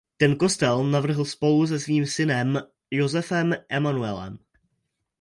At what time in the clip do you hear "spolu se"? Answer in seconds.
1.25-1.79